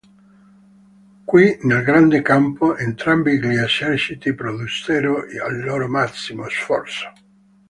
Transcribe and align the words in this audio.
Qui 1.33 1.57
nel 1.61 1.83
grande 1.83 2.23
campo, 2.23 2.75
entrambi 2.75 3.37
gli 3.39 3.53
eserciti 3.53 4.33
produssero 4.33 5.25
il 5.25 5.63
loro 5.63 5.87
massimo 5.87 6.49
sforzo. 6.49 7.13